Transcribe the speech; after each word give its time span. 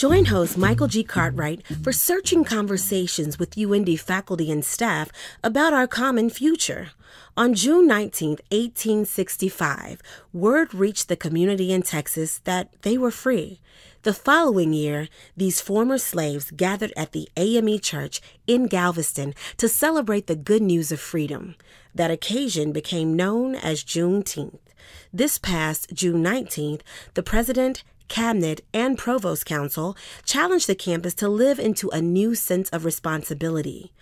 Join 0.00 0.24
host 0.24 0.56
Michael 0.56 0.86
G. 0.86 1.04
Cartwright 1.04 1.60
for 1.82 1.92
searching 1.92 2.42
conversations 2.42 3.38
with 3.38 3.54
UIndy 3.56 4.00
faculty 4.00 4.50
and 4.50 4.64
staff 4.64 5.12
about 5.44 5.74
our 5.74 5.86
common 5.86 6.30
future. 6.30 6.92
On 7.36 7.52
June 7.52 7.86
19, 7.86 8.38
1865, 8.50 10.00
word 10.32 10.72
reached 10.72 11.08
the 11.08 11.18
community 11.18 11.70
in 11.70 11.82
Texas 11.82 12.38
that 12.44 12.72
they 12.80 12.96
were 12.96 13.10
free. 13.10 13.60
The 14.00 14.14
following 14.14 14.72
year, 14.72 15.10
these 15.36 15.60
former 15.60 15.98
slaves 15.98 16.50
gathered 16.50 16.94
at 16.96 17.12
the 17.12 17.28
AME 17.36 17.78
Church 17.80 18.22
in 18.46 18.68
Galveston 18.68 19.34
to 19.58 19.68
celebrate 19.68 20.28
the 20.28 20.34
good 20.34 20.62
news 20.62 20.90
of 20.90 20.98
freedom. 20.98 21.56
That 21.94 22.10
occasion 22.10 22.72
became 22.72 23.16
known 23.16 23.54
as 23.54 23.84
Juneteenth. 23.84 24.60
This 25.12 25.36
past 25.36 25.92
June 25.92 26.24
19th, 26.24 26.80
the 27.12 27.22
president 27.22 27.82
cabinet, 28.10 28.60
and 28.74 28.98
provost 28.98 29.46
council 29.46 29.96
challenged 30.26 30.66
the 30.66 30.74
campus 30.74 31.14
to 31.14 31.28
live 31.28 31.58
into 31.58 31.88
a 31.88 32.02
new 32.02 32.34
sense 32.34 32.68
of 32.68 32.84
responsibility. 32.84 33.92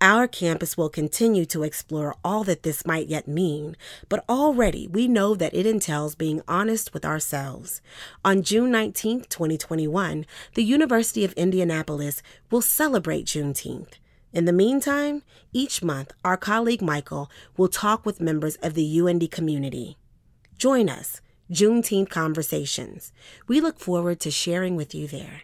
Our 0.00 0.26
campus 0.26 0.78
will 0.78 0.88
continue 0.88 1.44
to 1.44 1.62
explore 1.62 2.16
all 2.24 2.42
that 2.44 2.62
this 2.62 2.86
might 2.86 3.08
yet 3.08 3.28
mean, 3.28 3.76
but 4.08 4.24
already 4.30 4.88
we 4.88 5.06
know 5.06 5.34
that 5.34 5.54
it 5.54 5.66
entails 5.66 6.14
being 6.14 6.40
honest 6.48 6.94
with 6.94 7.04
ourselves. 7.04 7.82
On 8.24 8.42
June 8.42 8.70
19, 8.70 9.24
2021, 9.28 10.24
the 10.54 10.64
University 10.64 11.22
of 11.22 11.34
Indianapolis 11.34 12.22
will 12.50 12.62
celebrate 12.62 13.26
Juneteenth. 13.26 13.92
In 14.32 14.46
the 14.46 14.54
meantime, 14.54 15.22
each 15.52 15.82
month, 15.82 16.12
our 16.24 16.38
colleague 16.38 16.80
Michael 16.80 17.30
will 17.58 17.68
talk 17.68 18.06
with 18.06 18.22
members 18.22 18.56
of 18.62 18.72
the 18.72 18.98
UIndy 18.98 19.30
community. 19.30 19.98
Join 20.56 20.88
us 20.88 21.20
Juneteenth 21.50 22.10
Conversations. 22.10 23.12
We 23.48 23.60
look 23.60 23.80
forward 23.80 24.20
to 24.20 24.30
sharing 24.30 24.76
with 24.76 24.94
you 24.94 25.08
there. 25.08 25.42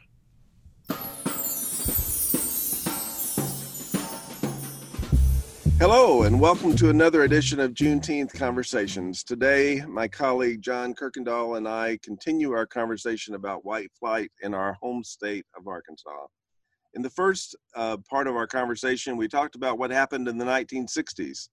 Hello, 5.81 6.23
and 6.23 6.41
welcome 6.41 6.77
to 6.77 6.91
another 6.91 7.25
edition 7.25 7.59
of 7.59 7.75
Juneteenth 7.75 8.33
Conversations. 8.33 9.25
Today, 9.25 9.83
my 9.89 10.07
colleague 10.07 10.63
John 10.63 10.95
Kirkendall 10.95 11.57
and 11.57 11.67
I 11.67 11.99
continue 12.05 12.53
our 12.53 12.67
conversation 12.67 13.35
about 13.35 13.65
white 13.65 13.91
flight 13.99 14.31
in 14.43 14.55
our 14.55 14.75
home 14.75 15.03
state 15.03 15.45
of 15.59 15.67
Arkansas. 15.67 16.27
In 16.95 17.03
the 17.03 17.11
first 17.11 17.57
uh, 17.75 17.97
part 18.09 18.29
of 18.29 18.37
our 18.37 18.47
conversation, 18.47 19.17
we 19.17 19.27
talked 19.27 19.57
about 19.57 19.77
what 19.77 19.91
happened 19.91 20.29
in 20.29 20.39
the 20.39 20.45
1960s 20.45 21.49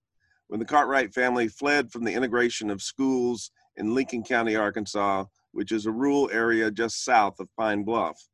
when 0.48 0.60
the 0.60 0.66
Cartwright 0.66 1.12
family 1.12 1.48
fled 1.48 1.92
from 1.92 2.04
the 2.04 2.14
integration 2.14 2.70
of 2.70 2.80
schools 2.80 3.50
in 3.78 3.94
Lincoln 3.94 4.24
County, 4.24 4.56
Arkansas, 4.56 5.26
which 5.52 5.72
is 5.72 5.86
a 5.86 5.92
rural 5.92 6.30
area 6.32 6.72
just 6.72 7.04
south 7.04 7.40
of 7.40 7.48
Pine 7.58 7.84
Bluff. 7.84 8.28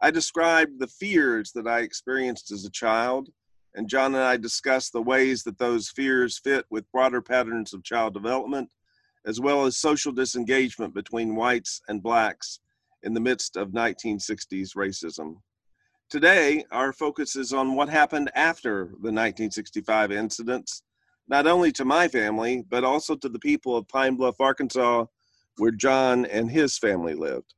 I 0.00 0.10
described 0.10 0.78
the 0.78 0.86
fears 0.86 1.52
that 1.52 1.66
I 1.66 1.80
experienced 1.80 2.50
as 2.50 2.64
a 2.64 2.70
child, 2.70 3.30
and 3.74 3.88
John 3.88 4.14
and 4.14 4.22
I 4.22 4.36
discussed 4.36 4.92
the 4.92 5.02
ways 5.02 5.42
that 5.44 5.58
those 5.58 5.90
fears 5.90 6.38
fit 6.38 6.64
with 6.70 6.90
broader 6.92 7.22
patterns 7.22 7.72
of 7.72 7.82
child 7.82 8.14
development, 8.14 8.70
as 9.26 9.40
well 9.40 9.64
as 9.64 9.76
social 9.76 10.12
disengagement 10.12 10.94
between 10.94 11.34
whites 11.34 11.80
and 11.88 12.02
blacks 12.02 12.60
in 13.02 13.14
the 13.14 13.20
midst 13.20 13.56
of 13.56 13.70
1960s 13.70 14.76
racism. 14.76 15.36
Today, 16.10 16.64
our 16.70 16.92
focus 16.92 17.34
is 17.34 17.52
on 17.52 17.74
what 17.74 17.88
happened 17.88 18.30
after 18.34 18.86
the 18.86 19.10
1965 19.10 20.12
incidents 20.12 20.82
not 21.28 21.46
only 21.46 21.72
to 21.72 21.84
my 21.84 22.08
family, 22.08 22.64
but 22.68 22.84
also 22.84 23.14
to 23.16 23.28
the 23.28 23.38
people 23.38 23.76
of 23.76 23.88
Pine 23.88 24.16
Bluff, 24.16 24.40
Arkansas, 24.40 25.06
where 25.58 25.70
John 25.70 26.26
and 26.26 26.50
his 26.50 26.78
family 26.78 27.14
lived. 27.14 27.54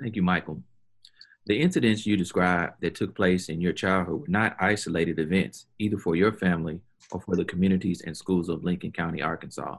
Thank 0.00 0.16
you, 0.16 0.22
Michael. 0.22 0.62
The 1.46 1.60
incidents 1.60 2.06
you 2.06 2.16
described 2.16 2.80
that 2.80 2.94
took 2.94 3.14
place 3.14 3.48
in 3.48 3.60
your 3.60 3.74
childhood 3.74 4.20
were 4.22 4.28
not 4.28 4.56
isolated 4.60 5.18
events, 5.18 5.66
either 5.78 5.98
for 5.98 6.16
your 6.16 6.32
family 6.32 6.80
or 7.10 7.20
for 7.20 7.36
the 7.36 7.44
communities 7.44 8.02
and 8.06 8.16
schools 8.16 8.48
of 8.48 8.64
Lincoln 8.64 8.92
County, 8.92 9.20
Arkansas. 9.20 9.76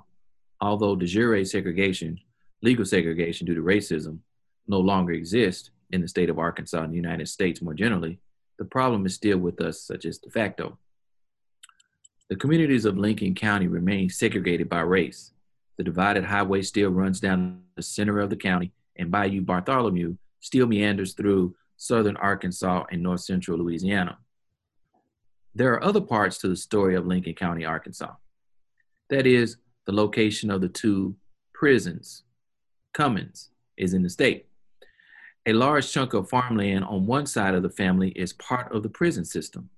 Although 0.62 0.96
de 0.96 1.08
jure 1.08 1.44
segregation, 1.44 2.20
legal 2.62 2.86
segregation 2.86 3.48
due 3.48 3.56
to 3.56 3.62
racism, 3.62 4.20
no 4.68 4.80
longer 4.80 5.14
exists 5.14 5.72
in 5.92 6.02
the 6.02 6.08
state 6.08 6.30
of 6.30 6.40
Arkansas 6.40 6.84
and 6.84 6.94
the 6.94 6.98
United 6.98 7.28
States 7.28 7.62
more 7.62 7.74
generally, 7.74 8.20
the 8.60 8.66
problem 8.66 9.06
is 9.06 9.16
still 9.16 9.38
with 9.38 9.60
us, 9.60 9.82
such 9.82 10.06
as 10.06 10.20
de 10.20 10.30
facto. 10.30 10.78
The 12.28 12.36
communities 12.36 12.86
of 12.86 12.98
Lincoln 12.98 13.36
County 13.36 13.68
remain 13.68 14.10
segregated 14.10 14.68
by 14.68 14.82
race. 14.82 15.32
The 15.78 15.84
divided 15.84 16.24
highway 16.24 16.64
still 16.64 16.90
runs 16.90 17.20
down 17.20 17.62
the 17.76 17.84
center 17.84 18.20
of 18.20 18.32
the 18.32 18.36
county, 18.36 18.72
and 18.96 19.12
Bayou 19.12 19.42
Bartholomew 19.42 20.18
still 20.40 20.66
meanders 20.66 21.14
through 21.14 21.56
southern 21.78 22.18
Arkansas 22.18 22.86
and 22.92 23.04
north 23.04 23.22
central 23.22 23.60
Louisiana. 23.60 24.18
There 25.54 25.72
are 25.74 25.84
other 25.84 26.02
parts 26.02 26.40
to 26.40 26.48
the 26.48 26.56
story 26.56 26.96
of 26.96 27.06
Lincoln 27.06 27.36
County, 27.36 27.64
Arkansas. 27.64 28.14
That 29.10 29.28
is, 29.28 29.58
the 29.86 29.92
location 29.92 30.50
of 30.50 30.62
the 30.62 30.70
two 30.70 31.16
prisons. 31.54 32.24
Cummins 32.94 33.50
is 33.78 33.94
in 33.94 34.02
the 34.02 34.10
state. 34.10 34.48
A 35.46 35.54
large 35.54 35.92
chunk 35.92 36.14
of 36.14 36.28
farmland 36.28 36.86
on 36.86 37.06
one 37.06 37.28
side 37.28 37.54
of 37.54 37.62
the 37.62 37.70
family 37.70 38.10
is 38.10 38.34
part 38.34 38.74
of 38.74 38.82
the 38.82 38.90
prison 38.90 39.26
system. 39.26 39.70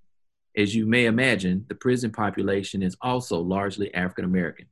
As 0.57 0.73
you 0.73 0.87
may 0.87 1.05
imagine, 1.05 1.65
the 1.69 1.75
prison 1.75 2.11
population 2.11 2.81
is 2.81 2.97
also 2.99 3.39
largely 3.39 3.93
African 3.93 4.25
American. 4.25 4.65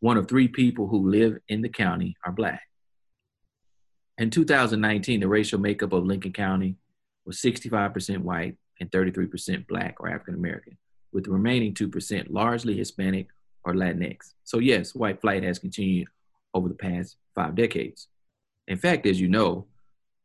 One 0.00 0.16
of 0.16 0.26
three 0.26 0.48
people 0.48 0.88
who 0.88 1.10
live 1.10 1.36
in 1.46 1.60
the 1.60 1.68
county 1.68 2.16
are 2.24 2.32
Black. 2.32 2.62
In 4.16 4.30
2019, 4.30 5.20
the 5.20 5.28
racial 5.28 5.60
makeup 5.60 5.92
of 5.92 6.06
Lincoln 6.06 6.32
County 6.32 6.76
was 7.26 7.36
65% 7.36 8.18
white 8.20 8.56
and 8.80 8.90
33% 8.90 9.66
Black 9.66 9.96
or 10.00 10.08
African 10.08 10.36
American, 10.36 10.78
with 11.12 11.24
the 11.24 11.30
remaining 11.30 11.74
2% 11.74 12.30
largely 12.30 12.74
Hispanic 12.74 13.26
or 13.64 13.74
Latinx. 13.74 14.32
So, 14.44 14.58
yes, 14.58 14.94
white 14.94 15.20
flight 15.20 15.42
has 15.42 15.58
continued 15.58 16.08
over 16.54 16.68
the 16.68 16.74
past 16.74 17.16
five 17.34 17.54
decades. 17.54 18.08
In 18.68 18.78
fact, 18.78 19.04
as 19.04 19.20
you 19.20 19.28
know, 19.28 19.66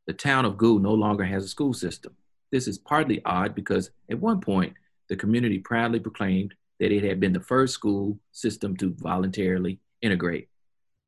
the 0.08 0.14
town 0.14 0.46
of 0.46 0.58
Gould 0.58 0.84
no 0.84 0.94
longer 0.94 1.26
has 1.26 1.44
a 1.44 1.50
school 1.50 1.74
system. 1.74 2.16
This 2.52 2.68
is 2.68 2.78
partly 2.78 3.22
odd 3.26 3.56
because 3.56 3.92
at 4.10 4.20
one 4.20 4.42
point, 4.42 4.74
the 5.08 5.16
community 5.16 5.60
proudly 5.60 6.00
proclaimed 6.00 6.54
that 6.80 6.92
it 6.92 7.04
had 7.04 7.20
been 7.20 7.34
the 7.34 7.40
first 7.40 7.74
school 7.74 8.18
system 8.32 8.76
to 8.78 8.96
voluntarily 8.98 9.80
integrate. 10.02 10.48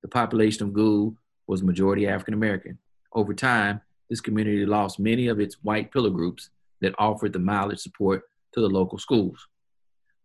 The 0.01 0.07
population 0.07 0.67
of 0.67 0.73
Gould 0.73 1.15
was 1.47 1.63
majority 1.63 2.07
African 2.07 2.33
American. 2.33 2.77
Over 3.13 3.33
time, 3.33 3.81
this 4.09 4.21
community 4.21 4.65
lost 4.65 4.99
many 4.99 5.27
of 5.27 5.39
its 5.39 5.55
white 5.63 5.91
pillar 5.91 6.09
groups 6.09 6.49
that 6.81 6.95
offered 6.97 7.33
the 7.33 7.39
mileage 7.39 7.79
support 7.79 8.23
to 8.53 8.61
the 8.61 8.67
local 8.67 8.97
schools. 8.97 9.47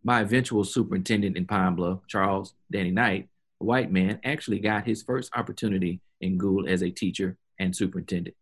My 0.03 0.21
eventual 0.21 0.63
superintendent 0.63 1.37
in 1.37 1.45
Pine 1.45 1.75
Bluff, 1.75 1.99
Charles 2.07 2.53
Danny 2.71 2.91
Knight, 2.91 3.29
a 3.61 3.63
white 3.63 3.91
man, 3.91 4.19
actually 4.23 4.59
got 4.59 4.85
his 4.85 5.03
first 5.03 5.31
opportunity 5.35 6.01
in 6.21 6.37
Gould 6.37 6.67
as 6.67 6.81
a 6.81 6.89
teacher 6.89 7.37
and 7.59 7.75
superintendent. 7.75 8.35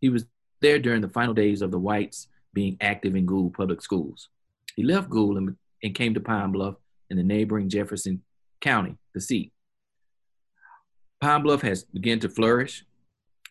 He 0.00 0.08
was 0.08 0.26
there 0.64 0.78
during 0.78 1.00
the 1.00 1.08
final 1.08 1.34
days 1.34 1.62
of 1.62 1.70
the 1.70 1.78
whites 1.78 2.28
being 2.52 2.76
active 2.80 3.14
in 3.14 3.26
Gould 3.26 3.54
public 3.54 3.82
schools. 3.82 4.28
He 4.76 4.82
left 4.82 5.10
Gould 5.10 5.36
and, 5.36 5.56
and 5.82 5.94
came 5.94 6.14
to 6.14 6.20
Pine 6.20 6.52
Bluff 6.52 6.76
in 7.10 7.16
the 7.16 7.22
neighboring 7.22 7.68
Jefferson 7.68 8.22
County, 8.60 8.96
the 9.12 9.20
seat. 9.20 9.52
Pine 11.20 11.42
Bluff 11.42 11.62
has 11.62 11.84
begun 11.84 12.18
to 12.20 12.28
flourish 12.28 12.84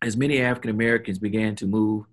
as 0.01 0.17
many 0.17 0.41
African 0.41 0.71
Americans 0.71 1.17
began 1.17 1.55
to 1.55 1.65
move 1.65 2.05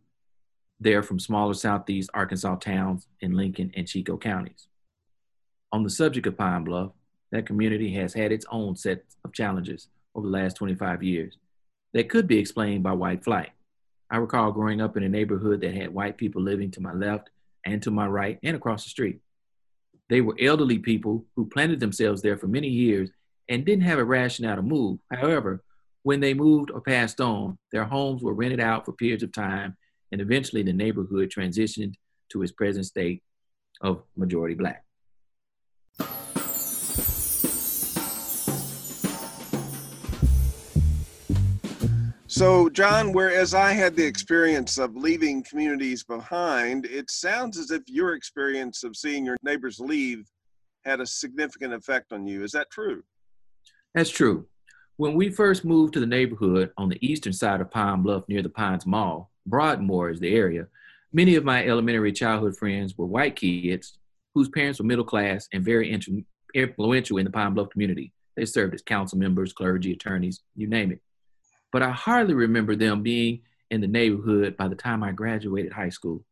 there 0.79 1.03
from 1.03 1.19
smaller 1.19 1.55
southeast 1.55 2.09
Arkansas 2.15 2.57
towns 2.57 3.07
in 3.21 3.37
Lincoln 3.37 3.73
and 3.75 3.87
Chicot 3.87 4.21
counties. 4.21 4.69
On 5.73 5.83
the 5.83 5.91
subject 5.91 6.27
of 6.27 6.37
Pine 6.37 6.65
Bluff, 6.65 6.93
that 7.33 7.47
community 7.47 7.93
has 7.95 8.15
had 8.15 8.33
its 8.33 8.47
own 8.51 8.77
set 8.77 9.05
of 9.25 9.33
challenges 9.33 9.89
over 10.15 10.27
the 10.27 10.33
last 10.33 10.57
25 10.57 11.03
years 11.03 11.37
that 11.93 12.09
could 12.09 12.27
be 12.27 12.39
explained 12.39 12.83
by 12.83 12.93
white 12.93 13.25
flight. 13.25 13.51
I 14.11 14.17
recall 14.17 14.53
growing 14.53 14.81
up 14.81 14.97
in 14.97 15.03
a 15.03 15.09
neighborhood 15.09 15.61
that 15.61 15.75
had 15.75 15.95
white 15.95 16.17
people 16.19 16.43
living 16.43 16.71
to 16.73 16.81
my 16.81 16.93
left 16.93 17.31
and 17.65 17.83
to 17.83 17.91
my 17.91 18.07
right 18.07 18.39
and 18.43 18.57
across 18.57 18.85
the 18.85 18.91
street. 18.91 19.21
They 20.09 20.21
were 20.21 20.37
elderly 20.41 20.79
people 20.79 21.25
who 21.37 21.47
planted 21.47 21.79
themselves 21.79 22.21
there 22.21 22.37
for 22.37 22.49
many 22.49 22.69
years 22.69 23.11
and 23.49 23.65
didn't 23.65 23.85
have 23.85 23.99
a 23.99 24.05
rationale 24.05 24.57
to 24.57 24.63
move. 24.63 24.99
However, 25.13 25.63
when 26.03 26.21
they 26.21 26.35
moved 26.35 26.71
or 26.71 26.81
passed 26.81 27.21
on, 27.21 27.59
their 27.71 27.85
homes 27.85 28.23
were 28.23 28.35
rented 28.35 28.61
out 28.61 28.85
for 28.85 28.93
periods 28.93 29.23
of 29.23 29.33
time, 29.33 29.77
and 30.11 30.21
eventually 30.21 30.63
the 30.63 30.73
neighborhood 30.73 31.31
transitioned 31.31 31.95
to 32.31 32.43
its 32.43 32.53
present 32.53 32.87
state 32.87 33.23
of 33.81 34.03
majority 34.17 34.55
black. 34.55 34.85
So, 42.41 42.71
John, 42.71 43.13
whereas 43.13 43.53
I 43.53 43.73
had 43.73 43.95
the 43.95 44.07
experience 44.07 44.79
of 44.79 44.97
leaving 44.97 45.43
communities 45.43 46.03
behind, 46.03 46.87
it 46.87 47.11
sounds 47.11 47.59
as 47.59 47.71
if 47.71 47.83
your 47.87 48.15
experience 48.15 48.83
of 48.83 48.97
seeing 48.97 49.27
your 49.27 49.37
neighbors 49.43 49.79
leave 49.79 50.27
had 50.87 51.03
a 51.03 51.07
significant 51.07 51.75
effect 51.75 52.15
on 52.15 52.27
you. 52.27 52.43
Is 52.43 52.53
that 52.53 52.71
true? 52.71 53.03
That's 53.95 54.09
true. 54.09 54.47
When 54.97 55.13
we 55.13 55.29
first 55.29 55.67
moved 55.67 55.93
to 55.93 56.01
the 56.01 56.07
neighborhood 56.07 56.71
on 56.79 56.89
the 56.89 56.97
eastern 57.07 57.35
side 57.35 57.61
of 57.61 57.71
Pine 57.71 58.01
Bluff 58.01 58.27
near 58.27 58.41
the 58.41 58.49
Pines 58.49 58.87
Mall, 58.87 59.31
Broadmoor 59.45 60.09
is 60.09 60.19
the 60.19 60.35
area, 60.35 60.67
many 61.13 61.37
of 61.37 61.45
my 61.45 61.67
elementary 61.67 62.11
childhood 62.11 62.57
friends 62.57 62.97
were 62.97 63.05
white 63.05 63.37
kids 63.37 63.99
whose 64.35 64.49
parents 64.49 64.79
were 64.79 64.87
middle 64.87 65.05
class 65.05 65.47
and 65.53 65.63
very 65.63 65.95
influential 66.55 67.19
in 67.19 67.27
the 67.27 67.31
Pine 67.31 67.53
Bluff 67.53 67.69
community. 67.69 68.15
They 68.35 68.47
served 68.47 68.73
as 68.73 68.81
council 68.81 69.19
members, 69.19 69.53
clergy, 69.53 69.93
attorneys, 69.93 70.41
you 70.57 70.69
name 70.69 70.93
it. 70.93 71.03
But 71.73 71.83
I 71.83 71.91
hardly 71.91 72.35
remember 72.35 72.75
them 72.75 73.03
being 73.03 73.43
in 73.71 73.81
the 73.81 73.87
neighborhood 73.87 74.57
by 74.57 74.69
the 74.69 74.75
time 74.75 75.03
I 75.03 75.13
graduated 75.13 75.73
high 75.73 75.89
school. 75.91 76.25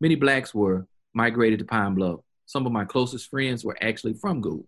Many 0.00 0.14
blacks 0.14 0.54
were 0.54 0.86
migrated 1.14 1.58
to 1.58 1.64
Pine 1.64 1.94
Bluff. 1.94 2.20
Some 2.46 2.66
of 2.66 2.72
my 2.72 2.84
closest 2.84 3.28
friends 3.28 3.64
were 3.64 3.76
actually 3.82 4.14
from 4.14 4.40
Gould, 4.40 4.66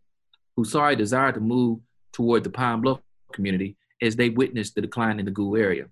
who 0.57 0.65
saw 0.65 0.89
a 0.89 0.97
desire 0.97 1.33
to 1.33 1.41
move 1.41 1.81
toward 2.13 2.45
the 2.45 2.51
Pine 2.51 2.81
Bluff 2.81 3.01
community 3.33 3.77
as 4.03 4.17
they 4.17 4.31
witnessed 4.31 4.75
the 4.75 4.81
decline 4.81 5.19
in 5.19 5.25
the 5.25 5.31
Gould 5.31 5.59
area. 5.59 5.87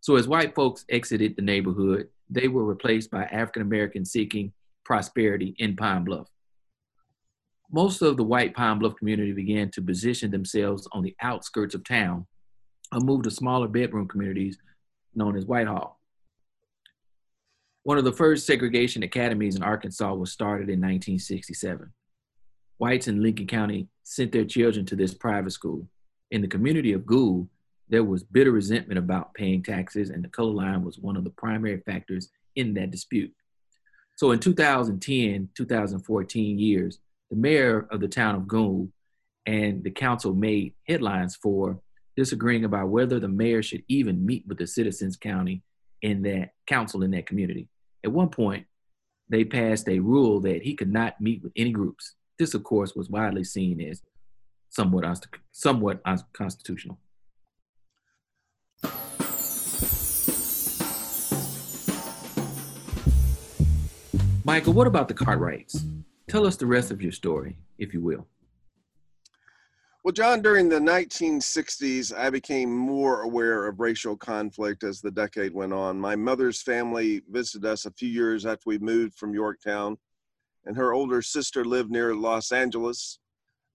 So 0.00 0.16
as 0.16 0.28
white 0.28 0.54
folks 0.54 0.84
exited 0.88 1.36
the 1.36 1.42
neighborhood, 1.42 2.08
they 2.28 2.48
were 2.48 2.64
replaced 2.64 3.10
by 3.10 3.24
African 3.24 3.62
Americans 3.62 4.10
seeking 4.10 4.52
prosperity 4.84 5.54
in 5.58 5.76
Pine 5.76 6.04
Bluff. 6.04 6.28
Most 7.70 8.02
of 8.02 8.16
the 8.16 8.24
white 8.24 8.54
Pine 8.54 8.78
Bluff 8.78 8.96
community 8.96 9.32
began 9.32 9.70
to 9.70 9.82
position 9.82 10.30
themselves 10.30 10.86
on 10.92 11.02
the 11.02 11.14
outskirts 11.22 11.74
of 11.74 11.84
town 11.84 12.26
and 12.92 13.04
moved 13.04 13.24
to 13.24 13.30
smaller 13.30 13.68
bedroom 13.68 14.06
communities 14.06 14.58
known 15.14 15.36
as 15.36 15.46
White 15.46 15.66
Hall. 15.66 16.00
One 17.84 17.98
of 17.98 18.04
the 18.04 18.12
first 18.12 18.46
segregation 18.46 19.02
academies 19.02 19.56
in 19.56 19.62
Arkansas 19.62 20.14
was 20.14 20.30
started 20.30 20.68
in 20.68 20.80
1967. 20.80 21.92
Whites 22.78 23.08
in 23.08 23.22
Lincoln 23.22 23.46
County 23.46 23.88
sent 24.04 24.30
their 24.30 24.44
children 24.44 24.86
to 24.86 24.96
this 24.96 25.14
private 25.14 25.50
school. 25.50 25.88
In 26.30 26.42
the 26.42 26.48
community 26.48 26.92
of 26.92 27.06
Gould, 27.06 27.48
there 27.88 28.04
was 28.04 28.22
bitter 28.22 28.52
resentment 28.52 28.98
about 28.98 29.34
paying 29.34 29.62
taxes, 29.62 30.10
and 30.10 30.22
the 30.22 30.28
color 30.28 30.52
line 30.52 30.84
was 30.84 30.98
one 30.98 31.16
of 31.16 31.24
the 31.24 31.30
primary 31.30 31.80
factors 31.80 32.28
in 32.54 32.74
that 32.74 32.90
dispute. 32.90 33.32
So 34.16 34.30
in 34.30 34.38
2010, 34.38 35.48
2014 35.54 36.58
years, 36.58 36.98
the 37.30 37.36
mayor 37.36 37.88
of 37.90 38.00
the 38.00 38.08
town 38.08 38.34
of 38.34 38.46
Gould 38.46 38.92
and 39.46 39.82
the 39.82 39.90
council 39.90 40.34
made 40.34 40.74
headlines 40.86 41.34
for 41.34 41.80
disagreeing 42.16 42.64
about 42.64 42.88
whether 42.88 43.18
the 43.18 43.28
mayor 43.28 43.62
should 43.62 43.82
even 43.88 44.24
meet 44.24 44.46
with 44.46 44.58
the 44.58 44.66
citizens 44.66 45.16
county 45.16 45.62
in 46.02 46.22
that 46.22 46.50
council 46.66 47.02
in 47.02 47.10
that 47.12 47.26
community. 47.26 47.68
At 48.04 48.12
one 48.12 48.28
point, 48.28 48.66
they 49.28 49.44
passed 49.44 49.88
a 49.88 49.98
rule 49.98 50.40
that 50.40 50.62
he 50.62 50.74
could 50.74 50.92
not 50.92 51.20
meet 51.20 51.42
with 51.42 51.52
any 51.56 51.70
groups. 51.70 52.14
This, 52.38 52.54
of 52.54 52.64
course, 52.64 52.94
was 52.94 53.08
widely 53.08 53.44
seen 53.44 53.80
as 53.80 54.02
somewhat, 54.68 55.26
somewhat 55.52 56.00
unconstitutional. 56.04 56.98
Michael, 64.44 64.72
what 64.72 64.88
about 64.88 65.06
the 65.06 65.14
Cartwrights? 65.14 65.84
Tell 66.28 66.46
us 66.46 66.56
the 66.56 66.66
rest 66.66 66.90
of 66.90 67.00
your 67.00 67.12
story, 67.12 67.56
if 67.78 67.94
you 67.94 68.00
will. 68.00 68.26
Well, 70.04 70.10
John, 70.10 70.42
during 70.42 70.68
the 70.68 70.80
1960s, 70.80 72.12
I 72.12 72.28
became 72.28 72.76
more 72.76 73.22
aware 73.22 73.68
of 73.68 73.78
racial 73.78 74.16
conflict 74.16 74.82
as 74.82 75.00
the 75.00 75.12
decade 75.12 75.54
went 75.54 75.72
on. 75.72 75.96
My 75.96 76.16
mother's 76.16 76.60
family 76.60 77.22
visited 77.30 77.64
us 77.64 77.86
a 77.86 77.92
few 77.92 78.08
years 78.08 78.44
after 78.44 78.64
we 78.66 78.78
moved 78.78 79.14
from 79.14 79.32
Yorktown, 79.32 79.96
and 80.64 80.76
her 80.76 80.92
older 80.92 81.22
sister 81.22 81.64
lived 81.64 81.92
near 81.92 82.16
Los 82.16 82.50
Angeles. 82.50 83.20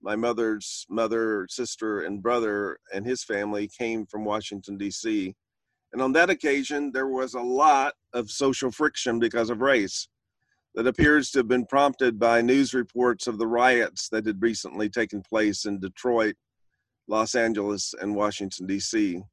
My 0.01 0.17
mother's 0.17 0.85
mother, 0.89 1.47
sister, 1.49 2.01
and 2.01 2.21
brother 2.21 2.77
and 2.93 3.05
his 3.05 3.23
family 3.23 3.69
came 3.69 4.05
from 4.05 4.25
Washington, 4.25 4.77
D.C. 4.77 5.33
And 5.93 6.01
on 6.01 6.11
that 6.11 6.29
occasion, 6.29 6.91
there 6.91 7.07
was 7.07 7.35
a 7.35 7.39
lot 7.39 7.93
of 8.11 8.29
social 8.29 8.69
friction 8.69 9.17
because 9.17 9.49
of 9.49 9.61
race 9.61 10.09
that 10.77 10.85
appears 10.85 11.31
to 11.31 11.39
have 11.39 11.47
been 11.47 11.65
prompted 11.65 12.19
by 12.19 12.39
news 12.39 12.71
reports 12.71 13.25
of 13.25 13.39
the 13.39 13.47
riots 13.47 14.09
that 14.09 14.27
had 14.27 14.39
recently 14.39 14.87
taken 14.87 15.23
place 15.23 15.65
in 15.65 15.79
Detroit, 15.79 16.35
Los 17.07 17.33
Angeles, 17.33 17.95
and 17.99 18.15
Washington, 18.15 18.67
D.C. 18.67 19.23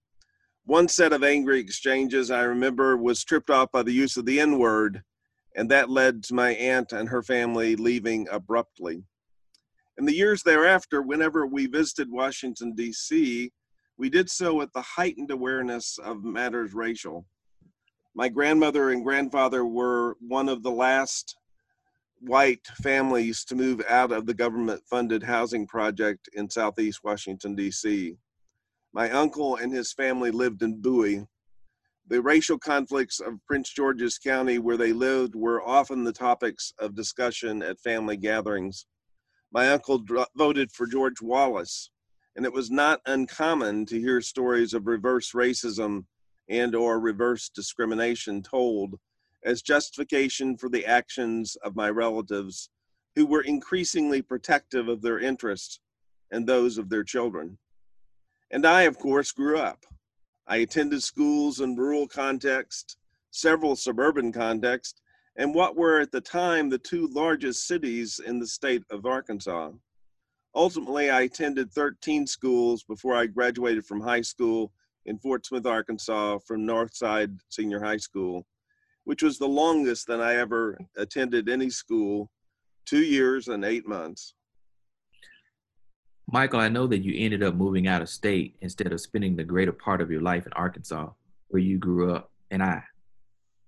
One 0.65 0.89
set 0.89 1.13
of 1.13 1.23
angry 1.23 1.61
exchanges 1.61 2.31
I 2.31 2.45
remember 2.45 2.97
was 2.97 3.23
tripped 3.23 3.51
off 3.51 3.71
by 3.71 3.83
the 3.83 3.93
use 3.93 4.17
of 4.17 4.25
the 4.25 4.41
N 4.41 4.59
word, 4.59 5.03
and 5.55 5.71
that 5.71 5.91
led 5.91 6.25
to 6.25 6.35
my 6.35 6.53
aunt 6.53 6.93
and 6.93 7.11
her 7.11 7.23
family 7.23 7.77
leaving 7.77 8.27
abruptly. 8.31 9.05
In 9.99 10.07
the 10.07 10.17
years 10.17 10.43
thereafter, 10.43 11.03
whenever 11.03 11.47
we 11.47 11.67
visited 11.67 12.11
Washington, 12.11 12.73
D.C., 12.73 13.53
we 13.99 14.09
did 14.09 14.31
so 14.31 14.55
with 14.55 14.73
the 14.73 14.81
heightened 14.81 15.31
awareness 15.31 15.99
of 15.99 16.25
matters 16.25 16.73
racial 16.73 17.27
my 18.15 18.29
grandmother 18.29 18.91
and 18.91 19.03
grandfather 19.03 19.65
were 19.65 20.17
one 20.21 20.49
of 20.49 20.63
the 20.63 20.71
last 20.71 21.37
white 22.21 22.65
families 22.83 23.45
to 23.45 23.57
move 23.57 23.83
out 23.89 24.13
of 24.13 24.27
the 24.27 24.35
government 24.35 24.83
funded 24.89 25.23
housing 25.23 25.67
project 25.67 26.29
in 26.35 26.49
southeast 26.49 27.01
Washington, 27.03 27.57
D.C. 27.57 28.17
My 28.93 29.11
uncle 29.11 29.57
and 29.57 29.73
his 29.73 29.93
family 29.93 30.31
lived 30.31 30.63
in 30.63 30.81
Bowie. 30.81 31.27
The 32.07 32.23
racial 32.23 32.59
conflicts 32.59 33.19
of 33.19 33.45
Prince 33.47 33.73
George's 33.73 34.19
County, 34.19 34.59
where 34.59 34.77
they 34.77 34.93
lived, 34.93 35.35
were 35.35 35.67
often 35.67 36.05
the 36.05 36.13
topics 36.13 36.73
of 36.79 36.95
discussion 36.95 37.63
at 37.63 37.81
family 37.81 38.17
gatherings. 38.17 38.87
My 39.53 39.71
uncle 39.71 40.05
voted 40.37 40.71
for 40.71 40.87
George 40.87 41.21
Wallace, 41.21 41.91
and 42.37 42.45
it 42.45 42.53
was 42.53 42.71
not 42.71 43.01
uncommon 43.07 43.87
to 43.87 44.01
hear 44.01 44.21
stories 44.21 44.73
of 44.73 44.87
reverse 44.87 45.33
racism 45.33 46.05
and 46.49 46.75
or 46.75 47.01
reverse 47.01 47.49
discrimination 47.49 48.43
told 48.43 48.99
as 49.45 49.63
justification 49.63 50.57
for 50.57 50.69
the 50.69 50.87
actions 50.87 51.57
of 51.57 51.77
my 51.77 51.89
relatives 51.91 52.71
who 53.15 53.27
were 53.27 53.43
increasingly 53.43 54.23
protective 54.23 54.89
of 54.89 55.03
their 55.03 55.19
interests 55.19 55.81
and 56.31 56.47
those 56.47 56.79
of 56.79 56.89
their 56.89 57.05
children. 57.05 57.57
And 58.51 58.67
I, 58.67 58.83
of 58.83 58.99
course, 58.99 59.33
grew 59.33 59.59
up. 59.59 59.85
I 60.47 60.57
attended 60.59 61.03
schools 61.03 61.61
in 61.61 61.77
rural 61.77 62.07
context, 62.07 62.97
several 63.31 63.77
suburban 63.77 64.33
contexts, 64.33 65.01
and 65.37 65.55
what 65.55 65.77
were 65.77 66.01
at 66.01 66.13
the 66.13 66.21
time 66.21 66.69
the 66.69 66.79
two 66.79 67.09
largest 67.09 67.67
cities 67.67 68.21
in 68.25 68.39
the 68.39 68.47
state 68.47 68.83
of 68.91 69.07
Arkansas. 69.07 69.71
Ultimately, 70.55 71.11
I 71.11 71.23
attended 71.23 71.73
13 71.73 72.27
schools 72.27 72.85
before 72.85 73.15
I 73.15 73.27
graduated 73.27 73.85
from 73.85 74.01
high 74.01 74.21
school 74.21 74.73
in 75.07 75.19
Fort 75.19 75.45
Smith, 75.47 75.67
Arkansas 75.67 76.39
from 76.47 76.67
Northside 76.67 77.39
Senior 77.49 77.81
High 77.81 77.99
School, 77.99 78.47
which 79.05 79.23
was 79.23 79.39
the 79.39 79.49
longest 79.49 80.07
that 80.07 80.21
I 80.21 80.37
ever 80.37 80.79
attended 80.97 81.49
any 81.49 81.71
school, 81.71 82.31
two 82.87 83.03
years 83.03 83.49
and 83.49 83.65
eight 83.65 83.87
months. 83.87 84.35
Michael, 86.27 86.61
I 86.61 86.69
know 86.69 86.87
that 86.87 87.05
you 87.05 87.13
ended 87.17 87.43
up 87.43 87.55
moving 87.55 87.87
out 87.87 88.03
of 88.03 88.09
state 88.09 88.57
instead 88.63 88.93
of 88.93 89.01
spending 89.01 89.37
the 89.37 89.45
greater 89.45 89.73
part 89.73 90.01
of 90.01 90.11
your 90.11 90.23
life 90.23 90.47
in 90.47 90.53
Arkansas, 90.55 91.11
where 91.49 91.63
you 91.63 91.79
grew 91.79 92.13
up 92.13 92.33
and 92.51 92.63
I. 92.63 92.83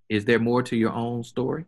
Is 0.08 0.24
there 0.24 0.38
more 0.38 0.62
to 0.62 0.76
your 0.76 0.92
own 0.92 1.22
story? 1.22 1.66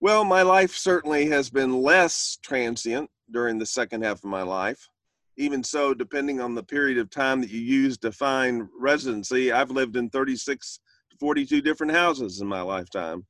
Well, 0.00 0.24
my 0.24 0.42
life 0.42 0.72
certainly 0.76 1.26
has 1.26 1.50
been 1.50 1.82
less 1.82 2.38
transient 2.42 3.10
during 3.30 3.58
the 3.58 3.66
second 3.66 4.02
half 4.02 4.18
of 4.18 4.24
my 4.24 4.42
life 4.42 4.88
even 5.36 5.64
so, 5.64 5.94
depending 5.94 6.40
on 6.40 6.54
the 6.54 6.62
period 6.62 6.98
of 6.98 7.10
time 7.10 7.40
that 7.40 7.50
you 7.50 7.60
use 7.60 7.98
to 7.98 8.12
find 8.12 8.68
residency, 8.78 9.50
I've 9.50 9.70
lived 9.70 9.96
in 9.96 10.08
36 10.10 10.78
to 11.10 11.16
42 11.18 11.60
different 11.60 11.92
houses 11.92 12.40
in 12.40 12.46
my 12.46 12.60
lifetime. 12.60 13.26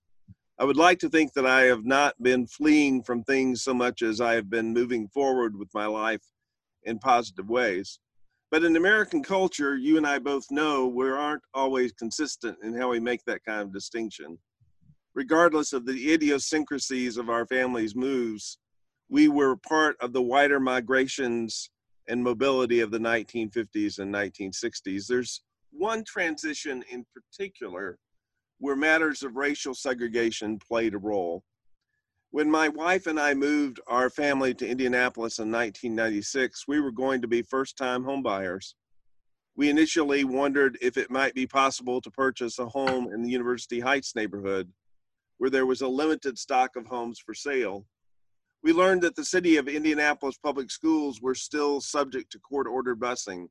I 0.58 0.64
would 0.64 0.76
like 0.76 0.98
to 1.00 1.08
think 1.08 1.32
that 1.32 1.46
I 1.46 1.62
have 1.62 1.84
not 1.84 2.14
been 2.22 2.46
fleeing 2.46 3.02
from 3.02 3.24
things 3.24 3.62
so 3.62 3.74
much 3.74 4.02
as 4.02 4.20
I 4.20 4.34
have 4.34 4.50
been 4.50 4.72
moving 4.72 5.08
forward 5.08 5.58
with 5.58 5.68
my 5.74 5.86
life 5.86 6.22
in 6.84 6.98
positive 6.98 7.48
ways. 7.48 7.98
But 8.50 8.64
in 8.64 8.76
American 8.76 9.22
culture, 9.22 9.76
you 9.76 9.96
and 9.96 10.06
I 10.06 10.18
both 10.18 10.44
know 10.50 10.86
we 10.86 11.08
aren't 11.08 11.42
always 11.54 11.92
consistent 11.92 12.58
in 12.62 12.76
how 12.76 12.90
we 12.90 13.00
make 13.00 13.24
that 13.24 13.44
kind 13.44 13.62
of 13.62 13.72
distinction. 13.72 14.38
Regardless 15.14 15.72
of 15.72 15.86
the 15.86 16.12
idiosyncrasies 16.12 17.16
of 17.16 17.30
our 17.30 17.46
family's 17.46 17.96
moves, 17.96 18.58
we 19.08 19.28
were 19.28 19.56
part 19.56 19.96
of 20.00 20.12
the 20.12 20.22
wider 20.22 20.60
migrations 20.60 21.70
and 22.08 22.22
mobility 22.22 22.80
of 22.80 22.90
the 22.90 22.98
1950s 22.98 23.98
and 23.98 24.12
1960s. 24.12 25.06
There's 25.06 25.42
one 25.70 26.04
transition 26.04 26.84
in 26.90 27.04
particular 27.14 27.98
where 28.58 28.76
matters 28.76 29.22
of 29.22 29.36
racial 29.36 29.74
segregation 29.74 30.58
played 30.58 30.94
a 30.94 30.98
role. 30.98 31.42
When 32.30 32.50
my 32.50 32.68
wife 32.68 33.06
and 33.06 33.18
I 33.18 33.34
moved 33.34 33.80
our 33.86 34.10
family 34.10 34.54
to 34.54 34.68
Indianapolis 34.68 35.38
in 35.38 35.50
1996, 35.50 36.64
we 36.66 36.80
were 36.80 36.92
going 36.92 37.22
to 37.22 37.28
be 37.28 37.42
first 37.42 37.76
time 37.76 38.04
homebuyers. 38.04 38.74
We 39.56 39.70
initially 39.70 40.24
wondered 40.24 40.76
if 40.82 40.96
it 40.96 41.10
might 41.10 41.34
be 41.34 41.46
possible 41.46 42.00
to 42.00 42.10
purchase 42.10 42.58
a 42.58 42.66
home 42.66 43.12
in 43.12 43.22
the 43.22 43.30
University 43.30 43.80
Heights 43.80 44.16
neighborhood 44.16 44.72
where 45.38 45.50
there 45.50 45.66
was 45.66 45.82
a 45.82 45.88
limited 45.88 46.38
stock 46.38 46.76
of 46.76 46.86
homes 46.86 47.20
for 47.24 47.34
sale 47.34 47.86
we 48.64 48.72
learned 48.72 49.02
that 49.02 49.14
the 49.14 49.24
city 49.24 49.58
of 49.58 49.68
Indianapolis 49.68 50.38
public 50.38 50.70
schools 50.70 51.20
were 51.20 51.34
still 51.34 51.82
subject 51.82 52.32
to 52.32 52.38
court 52.38 52.66
ordered 52.66 52.98
busing. 52.98 53.46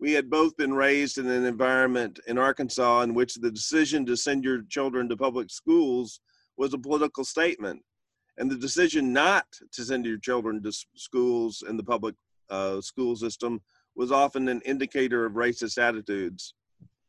We 0.00 0.12
had 0.12 0.30
both 0.30 0.56
been 0.56 0.72
raised 0.72 1.18
in 1.18 1.28
an 1.28 1.44
environment 1.44 2.18
in 2.26 2.38
Arkansas 2.38 3.02
in 3.02 3.12
which 3.12 3.34
the 3.34 3.50
decision 3.50 4.06
to 4.06 4.16
send 4.16 4.42
your 4.42 4.62
children 4.62 5.06
to 5.10 5.18
public 5.18 5.50
schools 5.50 6.20
was 6.56 6.72
a 6.72 6.78
political 6.78 7.26
statement. 7.26 7.82
And 8.38 8.50
the 8.50 8.56
decision 8.56 9.12
not 9.12 9.44
to 9.70 9.84
send 9.84 10.06
your 10.06 10.16
children 10.16 10.62
to 10.62 10.72
schools 10.96 11.62
in 11.68 11.76
the 11.76 11.84
public 11.84 12.14
uh, 12.48 12.80
school 12.80 13.14
system 13.14 13.60
was 13.94 14.10
often 14.10 14.48
an 14.48 14.62
indicator 14.62 15.26
of 15.26 15.34
racist 15.34 15.76
attitudes. 15.76 16.54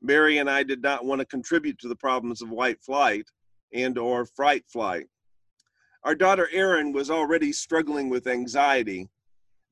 Mary 0.02 0.40
and 0.40 0.50
I 0.50 0.64
did 0.64 0.82
not 0.82 1.06
want 1.06 1.20
to 1.20 1.26
contribute 1.26 1.80
to 1.80 1.88
the 1.88 1.96
problems 1.96 2.42
of 2.42 2.50
white 2.50 2.82
flight 2.82 3.26
and 3.74 3.98
or 3.98 4.26
fright 4.26 4.66
flight. 4.68 5.08
Our 6.06 6.16
daughter 6.16 6.50
Erin 6.52 6.92
was 6.92 7.10
already 7.10 7.54
struggling 7.54 8.10
with 8.10 8.28
anxiety. 8.28 9.08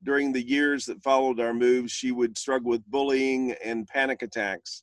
During 0.02 0.32
the 0.32 0.42
years 0.42 0.86
that 0.86 1.02
followed 1.02 1.38
our 1.38 1.52
move, 1.52 1.90
she 1.90 2.10
would 2.10 2.38
struggle 2.38 2.70
with 2.70 2.90
bullying 2.90 3.52
and 3.62 3.86
panic 3.86 4.22
attacks. 4.22 4.82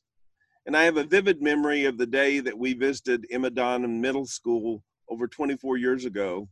And 0.66 0.76
I 0.76 0.84
have 0.84 0.96
a 0.96 1.02
vivid 1.02 1.42
memory 1.42 1.86
of 1.86 1.98
the 1.98 2.06
day 2.06 2.38
that 2.38 2.56
we 2.56 2.74
visited 2.74 3.26
Imadon 3.32 3.98
Middle 3.98 4.26
School 4.26 4.84
over 5.08 5.26
24 5.26 5.76
years 5.76 6.04
ago 6.04 6.48